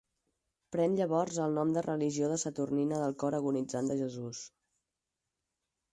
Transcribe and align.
Pren 0.75 0.95
llavors 0.99 1.37
el 1.43 1.53
nom 1.59 1.75
de 1.75 1.83
religió 1.87 2.31
de 2.33 2.39
Saturnina 2.45 3.03
del 3.05 3.15
Cor 3.25 3.39
Agonitzant 3.41 3.93
de 3.93 4.01
Jesús. 4.03 4.45